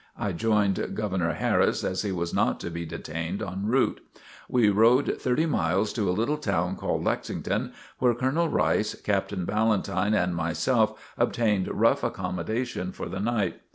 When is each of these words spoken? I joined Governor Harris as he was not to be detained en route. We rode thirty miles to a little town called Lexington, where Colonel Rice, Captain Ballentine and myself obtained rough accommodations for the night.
I 0.17 0.31
joined 0.31 0.95
Governor 0.95 1.33
Harris 1.33 1.83
as 1.83 2.01
he 2.01 2.11
was 2.11 2.33
not 2.33 2.59
to 2.61 2.71
be 2.71 2.87
detained 2.87 3.43
en 3.43 3.67
route. 3.67 4.01
We 4.49 4.67
rode 4.69 5.17
thirty 5.21 5.45
miles 5.45 5.93
to 5.93 6.09
a 6.09 6.09
little 6.09 6.37
town 6.37 6.75
called 6.75 7.03
Lexington, 7.03 7.71
where 7.99 8.15
Colonel 8.15 8.49
Rice, 8.49 8.95
Captain 8.95 9.45
Ballentine 9.45 10.15
and 10.15 10.35
myself 10.35 11.13
obtained 11.19 11.67
rough 11.67 12.03
accommodations 12.03 12.95
for 12.95 13.05
the 13.09 13.19
night. 13.19 13.61